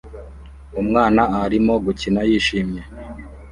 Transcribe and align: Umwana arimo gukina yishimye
Umwana 0.81 1.21
arimo 1.43 1.73
gukina 1.85 2.19
yishimye 2.29 2.81